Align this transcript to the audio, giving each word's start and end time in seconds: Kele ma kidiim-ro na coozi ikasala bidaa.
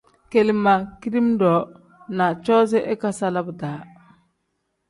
Kele 0.31 0.53
ma 0.63 0.73
kidiim-ro 0.99 1.55
na 2.17 2.25
coozi 2.45 2.79
ikasala 2.93 3.39
bidaa. 3.47 3.79